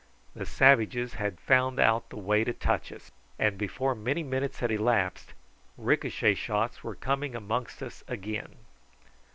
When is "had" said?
1.21-1.39, 4.59-4.71